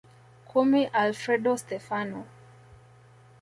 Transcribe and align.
Kumi 0.47 0.81
Alfredo 1.01 1.53
Stefano 1.63 2.25